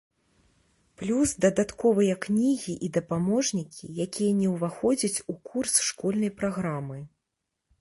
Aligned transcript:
Плюс 1.01 1.33
дадатковыя 1.43 2.15
кнігі 2.27 2.73
і 2.87 2.89
дапаможнікі, 2.95 3.91
якія 4.07 4.31
не 4.41 4.47
ўваходзяць 4.55 5.23
у 5.35 5.37
курс 5.51 5.73
школьнай 5.91 6.31
праграмы. 6.41 6.99